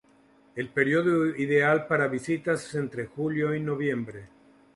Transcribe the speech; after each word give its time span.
El 0.55 0.69
período 0.69 1.27
ideal 1.27 1.85
para 1.85 2.07
visitas 2.07 2.65
es 2.65 2.73
entre 2.73 3.05
julio 3.05 3.53
y 3.53 3.59
noviembre. 3.59 4.23